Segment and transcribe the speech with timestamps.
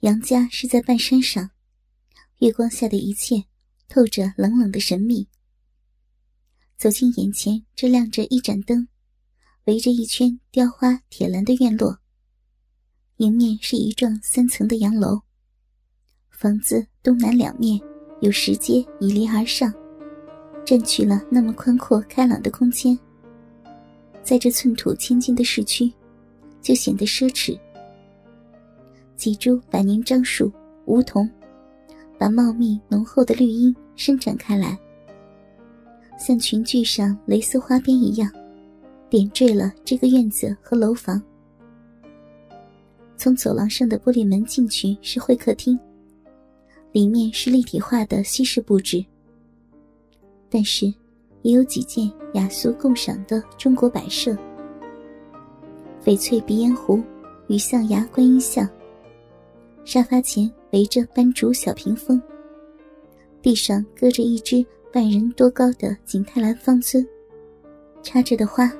[0.00, 1.50] 杨家是在半山上，
[2.38, 3.44] 月光下的一切
[3.86, 5.28] 透着冷冷的神秘。
[6.78, 8.88] 走进眼前，这亮着一盏灯，
[9.66, 11.98] 围着一圈雕花铁栏的院落。
[13.18, 15.20] 迎面是一幢三层的洋楼，
[16.30, 17.78] 房子东南两面
[18.22, 19.70] 有石阶倚连而上，
[20.64, 22.98] 占据了那么宽阔开朗的空间。
[24.24, 25.92] 在这寸土千金的市区，
[26.62, 27.60] 就显得奢侈。
[29.20, 30.50] 几株百年樟树、
[30.86, 31.28] 梧桐，
[32.18, 34.78] 把茂密浓厚的绿荫伸展开来，
[36.18, 38.32] 像裙裾上蕾丝花边一样，
[39.10, 41.22] 点缀了这个院子和楼房。
[43.18, 45.78] 从走廊上的玻璃门进去是会客厅，
[46.90, 49.04] 里面是立体化的西式布置，
[50.48, 50.86] 但是
[51.42, 54.34] 也有几件雅俗共赏的中国摆设：
[56.02, 57.02] 翡翠鼻烟壶
[57.48, 58.66] 与象牙观音像。
[59.84, 62.20] 沙发前围着斑竹小屏风，
[63.42, 67.06] 地上搁着一只半人多高的景泰蓝方尊，
[68.02, 68.70] 插着的花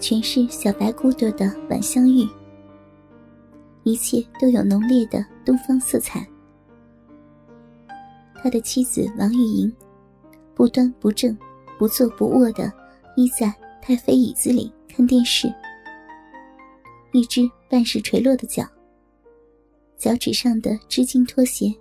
[0.00, 2.26] 全是小白骨朵的晚香玉，
[3.82, 6.26] 一切都有浓烈的东方色彩。
[8.36, 9.70] 他的妻子王玉莹，
[10.54, 11.36] 不端不正、
[11.78, 12.72] 不坐不卧的
[13.16, 15.52] 依在太妃椅子里看电视，
[17.12, 18.64] 一只半是垂落的脚。
[19.98, 21.74] 脚趾上的织金拖鞋，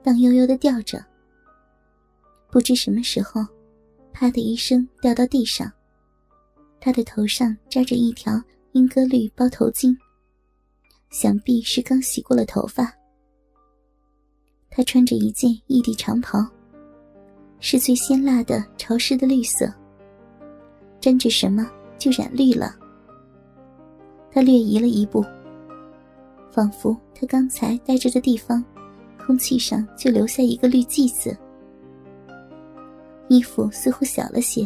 [0.00, 1.04] 荡悠悠的吊着。
[2.48, 3.44] 不知什么时候，
[4.12, 5.70] 啪的一声掉到地上。
[6.80, 8.40] 他的头上扎着一条
[8.72, 9.92] 莺歌绿包头巾，
[11.10, 12.94] 想必是刚洗过了头发。
[14.70, 16.46] 他穿着一件异地长袍，
[17.58, 19.68] 是最鲜辣的潮湿的绿色，
[21.00, 22.76] 沾着什么就染绿了。
[24.30, 25.24] 他略移了一步。
[26.54, 28.64] 仿佛他刚才待着的地方，
[29.18, 31.36] 空气上就留下一个绿剂子。
[33.26, 34.64] 衣服似乎小了些，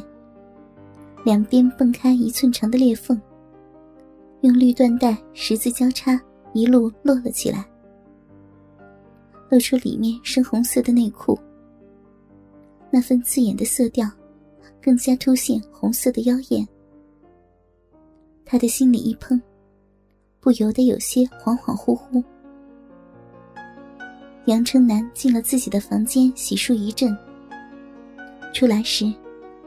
[1.24, 3.18] 两边蹦开一寸长的裂缝，
[4.42, 6.20] 用绿缎带十字交叉，
[6.52, 7.66] 一路落了起来，
[9.48, 11.38] 露出里面深红色的内裤。
[12.90, 14.06] 那份刺眼的色调，
[14.82, 16.68] 更加凸显红色的妖艳。
[18.44, 19.40] 他的心里一砰。
[20.40, 22.22] 不由得有些恍恍惚惚。
[24.46, 27.16] 杨春南进了自己的房间洗漱一阵，
[28.54, 29.12] 出来时，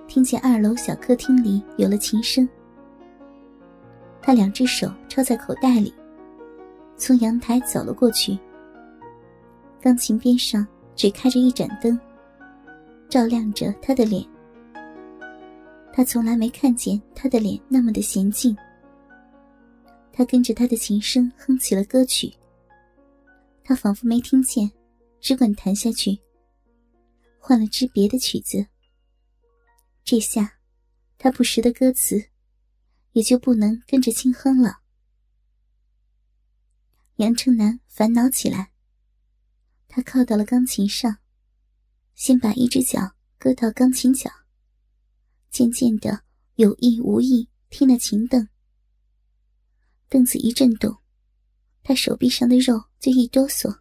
[0.08, 2.48] 听见二楼小客厅里有了琴声。
[4.22, 5.94] 他两只手抄在口袋里，
[6.96, 8.38] 从阳台走了过去。
[9.80, 10.66] 钢琴边上
[10.96, 12.00] 只开着一盏灯，
[13.10, 14.24] 照亮着他的脸。
[15.94, 18.56] 他从来没看见他的脸那么的娴静。
[20.22, 22.32] 他跟着他的琴声哼起了歌曲。
[23.64, 24.72] 他仿佛没听见，
[25.20, 26.16] 只管弹下去。
[27.40, 28.68] 换了支别的曲子。
[30.04, 30.60] 这下，
[31.18, 32.24] 他不识的歌词，
[33.14, 34.82] 也就不能跟着轻哼了。
[37.16, 38.72] 杨成南烦恼起来。
[39.88, 41.18] 他靠到了钢琴上，
[42.14, 44.30] 先把一只脚搁到钢琴角，
[45.50, 46.22] 渐渐的
[46.58, 48.48] 有意无意踢那琴凳。
[50.12, 50.98] 凳子一震动，
[51.84, 53.80] 他手臂上的肉就一哆嗦。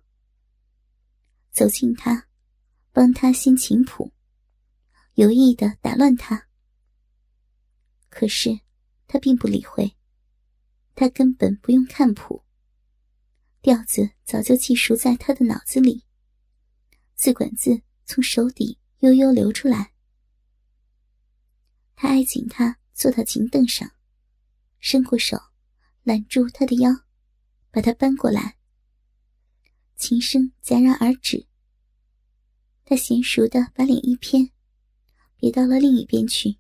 [1.51, 2.29] 走近他，
[2.93, 4.13] 帮他掀琴谱，
[5.15, 6.47] 有意的打乱他。
[8.09, 8.61] 可是
[9.09, 9.97] 他并不理会，
[10.95, 12.45] 他根本不用看谱，
[13.61, 16.05] 调子早就记熟在他的脑子里，
[17.17, 19.95] 字管字从手底悠悠流出来。
[21.97, 23.91] 他挨紧他坐到琴凳上，
[24.79, 25.50] 伸过手。
[26.03, 26.91] 揽住他的腰，
[27.71, 28.57] 把他搬过来。
[29.97, 31.47] 琴声戛然而止。
[32.85, 34.51] 他娴熟的把脸一偏，
[35.37, 36.57] 别到了另一边去。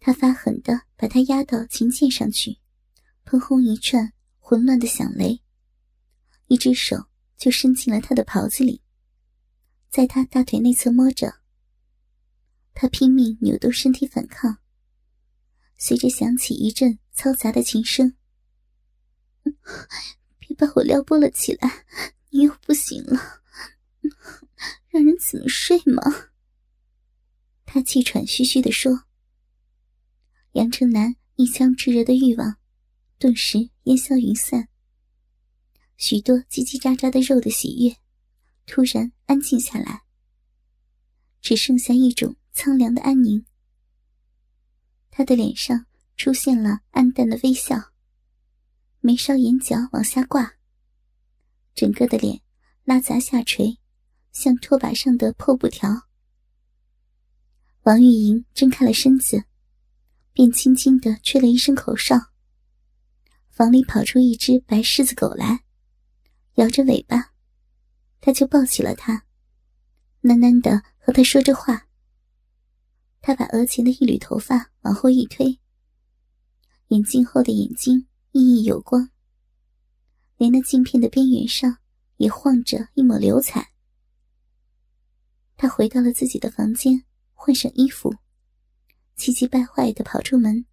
[0.00, 2.58] 他发狠的把他压到琴键上去，
[3.26, 5.42] 砰轰一串混乱的响雷，
[6.46, 8.80] 一只手就伸进了他的袍子里，
[9.90, 11.40] 在他大腿内侧摸着。
[12.72, 14.58] 他拼命扭动身体反抗，
[15.78, 16.98] 随着响起一阵。
[17.18, 18.14] 嘈杂的琴声，
[20.38, 21.84] 别把我撩拨了起来，
[22.30, 23.42] 你又不行了，
[24.90, 26.30] 让人怎么睡嘛？
[27.66, 29.02] 他气喘吁吁地说。
[30.52, 32.58] 杨成南一腔炙热的欲望，
[33.18, 34.68] 顿时烟消云散。
[35.96, 37.96] 许多叽叽喳喳的肉的喜悦，
[38.64, 40.04] 突然安静下来，
[41.40, 43.44] 只剩下一种苍凉的安宁。
[45.18, 45.84] 他的脸上。
[46.16, 47.92] 出现了暗淡的微笑，
[48.98, 50.54] 眉梢眼角往下挂，
[51.76, 52.40] 整个的脸
[52.82, 53.78] 拉杂下垂，
[54.32, 56.08] 像拖把上的破布条。
[57.84, 59.44] 王玉莹睁开了身子，
[60.32, 62.16] 便轻轻的吹了一声口哨。
[63.48, 65.62] 房里跑出一只白狮子狗来，
[66.54, 67.32] 摇着尾巴，
[68.20, 69.24] 他就抱起了它，
[70.22, 71.87] 喃喃的和他说着话。
[73.20, 75.58] 他把额前的一缕头发往后一推，
[76.88, 79.10] 眼镜后的眼睛熠熠有光，
[80.36, 81.78] 连那镜片的边缘上
[82.16, 83.72] 也晃着一抹流彩。
[85.56, 87.04] 他回到了自己的房间，
[87.34, 88.14] 换上衣服，
[89.16, 90.64] 气急败坏的跑出门，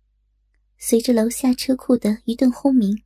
[0.77, 3.03] 随着楼下车库的一顿轰鸣，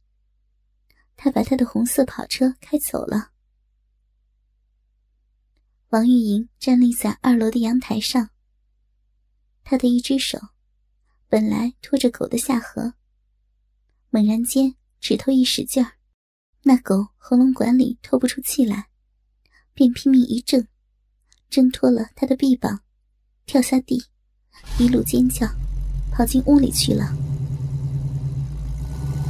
[1.15, 3.31] 他把他的红色跑车开走了。
[5.89, 8.29] 王玉莹站立在二楼的阳台上。
[9.69, 10.39] 他的一只手，
[11.27, 12.93] 本来托着狗的下颌，
[14.09, 15.91] 猛然间指头一使劲儿，
[16.63, 18.87] 那狗喉咙管里透不出气来，
[19.75, 20.65] 便拼命一挣，
[21.51, 22.79] 挣脱了他的臂膀，
[23.45, 24.03] 跳下地，
[24.79, 25.47] 一路尖叫，
[26.11, 27.15] 跑进屋里去了。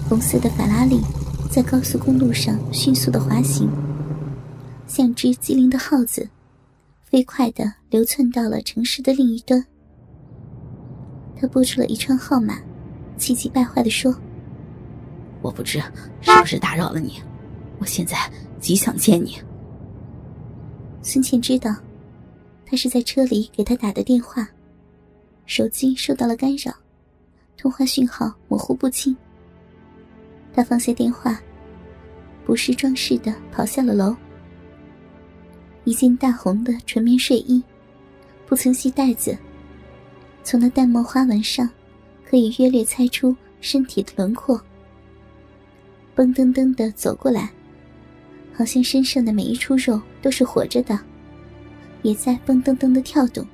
[0.08, 1.02] 红色的法拉利
[1.52, 3.70] 在高速公路上迅速的滑行，
[4.88, 6.30] 像只机灵的耗子，
[7.04, 9.66] 飞快的流窜到了城市的另一端。
[11.40, 12.60] 他拨出了一串号码，
[13.18, 14.14] 气急败坏的说
[15.42, 15.80] ：“我不知
[16.20, 17.22] 是不是打扰了你，
[17.80, 18.18] 我现在
[18.60, 19.38] 极想见你。”
[21.02, 21.74] 孙倩知道，
[22.66, 24.48] 他是在车里给他打的电话，
[25.46, 26.74] 手机受到了干扰，
[27.56, 29.16] 通话讯号模糊不清。
[30.54, 31.40] 他放下电话，
[32.46, 34.14] 不是装饰的跑下了楼。
[35.86, 37.64] 一件大红的纯棉睡衣，
[38.46, 39.38] 不曾系带子。
[40.50, 41.70] 从那淡墨花纹上，
[42.28, 44.60] 可以约略猜出身体的轮廓。
[46.16, 47.52] 蹦噔噔的走过来，
[48.52, 51.00] 好像身上的每一处肉都是活着的，
[52.02, 53.46] 也在蹦噔噔的跳动。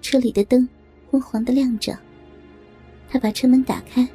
[0.00, 0.66] 车里的灯
[1.10, 1.94] 昏黄的亮着。
[3.10, 4.08] 他把车门打开，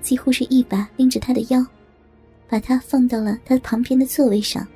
[0.00, 1.62] 几乎是一把拎着他的腰，
[2.48, 4.66] 把他放到了他旁边的座位上。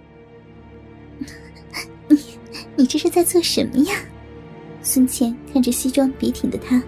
[2.08, 2.19] 你，
[2.76, 3.94] 你这是在做什么呀？
[4.88, 6.80] 孙倩看着西装笔挺的他，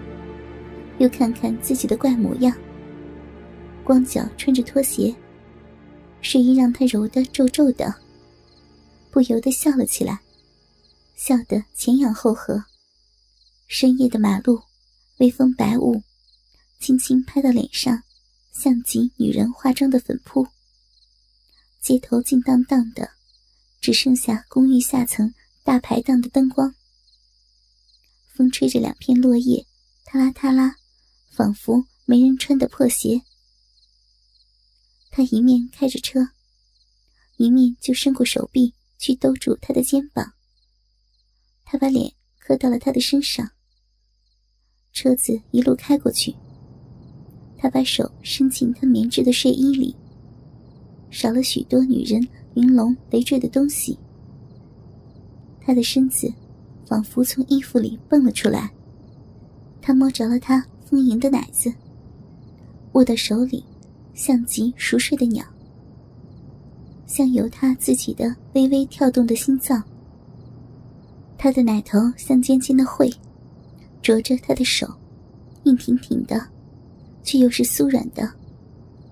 [0.99, 2.57] 又看看自己的怪模样。
[3.83, 5.13] 光脚穿着拖鞋，
[6.21, 7.93] 睡衣让他揉得皱皱的，
[9.11, 10.17] 不由得笑了起来，
[11.17, 12.63] 笑得前仰后合。
[13.67, 14.61] 深夜的马路，
[15.17, 16.01] 微风白雾，
[16.79, 18.01] 轻轻拍到脸上，
[18.53, 20.47] 像极女人化妆的粉扑。
[21.81, 23.09] 街头静荡荡的，
[23.81, 25.33] 只剩下公寓下层
[25.65, 26.73] 大排档的灯光。
[28.39, 29.65] 风吹着两片落叶，
[30.05, 30.77] 嗒啦嗒啦，
[31.29, 33.21] 仿佛没人穿的破鞋。
[35.11, 36.29] 他一面开着车，
[37.35, 40.31] 一面就伸过手臂去兜住他的肩膀。
[41.65, 43.51] 他把脸磕到了他的身上。
[44.93, 46.33] 车子一路开过去，
[47.57, 49.93] 他把手伸进他棉质的睡衣里，
[51.11, 53.99] 少了许多女人玲珑累赘的东西。
[55.59, 56.33] 他的身子。
[56.89, 58.71] 仿佛从衣服里蹦了出来，
[59.79, 61.71] 他摸着了她丰盈的奶子，
[62.93, 63.63] 握到手里，
[64.15, 65.45] 像极熟睡的鸟，
[67.05, 69.83] 像由他自己的微微跳动的心脏。
[71.37, 73.07] 他的奶头像尖尖的喙，
[74.01, 74.91] 啄着他的手，
[75.65, 76.43] 硬挺挺的，
[77.21, 78.27] 却又是酥软的，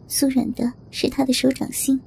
[0.10, 2.00] 酥软的是他的手掌心。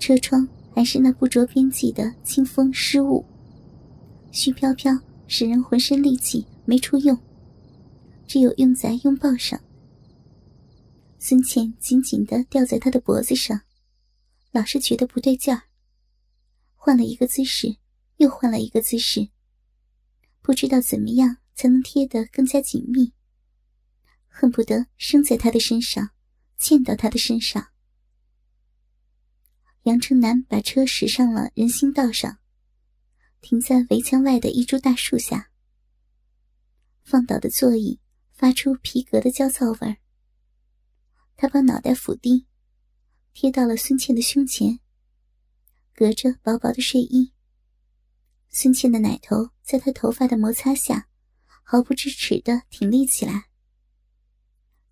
[0.00, 3.24] 车窗还是那不着边际的清风湿雾。
[4.34, 4.92] 絮飘飘，
[5.28, 7.16] 使人浑身力气没处用，
[8.26, 9.60] 只有用在拥抱上。
[11.20, 13.62] 孙倩紧紧的吊在他的脖子上，
[14.50, 15.62] 老是觉得不对劲儿。
[16.74, 17.76] 换了一个姿势，
[18.16, 19.28] 又换了一个姿势，
[20.42, 23.12] 不知道怎么样才能贴得更加紧密，
[24.26, 26.10] 恨不得生在他的身上，
[26.58, 27.68] 嵌到他的身上。
[29.84, 32.38] 杨成南把车驶上了人行道上。
[33.44, 35.50] 停在围墙外的一株大树下，
[37.04, 38.00] 放倒的座椅
[38.32, 39.98] 发出皮革的焦躁味儿。
[41.36, 42.46] 他把脑袋俯低，
[43.34, 44.80] 贴到了孙倩的胸前，
[45.94, 47.34] 隔着薄薄的睡衣。
[48.48, 51.10] 孙倩的奶头在他头发的摩擦下，
[51.62, 53.50] 毫不支持的挺立起来，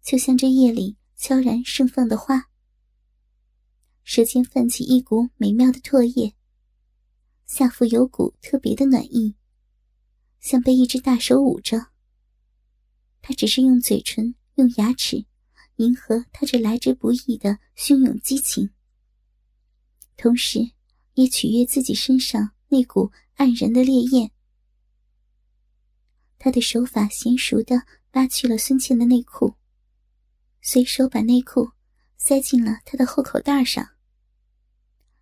[0.02, 2.50] 就像这夜里悄然盛放的花。
[4.04, 6.34] 舌尖泛起一股美妙的唾液。
[7.52, 9.36] 下腹有股特别的暖意，
[10.40, 11.88] 像被一只大手捂着。
[13.20, 15.26] 他只是用嘴唇、用牙齿
[15.76, 18.70] 迎合他这来之不易的汹涌激情。
[20.16, 20.70] 同时
[21.12, 24.30] 也取悦自己身上那股黯然的烈焰。
[26.38, 29.56] 他的手法娴熟的扒去了孙茜的内裤，
[30.62, 31.72] 随手把内裤
[32.16, 33.90] 塞进了他的后口袋上，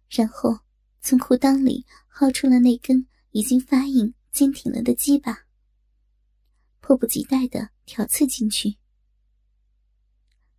[0.08, 0.60] 然后
[1.00, 5.46] 从裤裆里薅出了那根已经发硬、坚挺了的鸡巴，
[6.80, 8.76] 迫不及待的挑刺进去。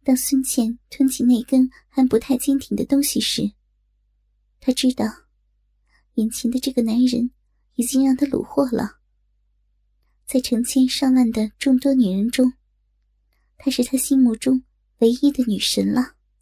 [0.04, 3.52] 当孙茜吞起那根还不太坚挺的东西时，
[4.60, 5.06] 他知道，
[6.16, 7.30] 眼前的这个男人
[7.76, 9.00] 已经让他虏获了。
[10.26, 12.54] 在成千上万的众多女人中，
[13.58, 14.64] 她是他心目中
[15.00, 16.16] 唯一的女神了。